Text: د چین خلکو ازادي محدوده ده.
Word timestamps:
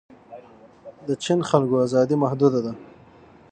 د 1.07 1.09
چین 1.23 1.39
خلکو 1.49 1.75
ازادي 1.85 2.15
محدوده 2.23 2.59
ده. 2.65 2.73